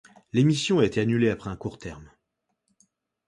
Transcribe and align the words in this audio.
L'émission 0.33 0.79
a 0.79 0.85
été 0.85 0.99
annulé 0.99 1.29
après 1.29 1.51
un 1.51 1.55
court 1.55 1.77
terme. 1.77 2.09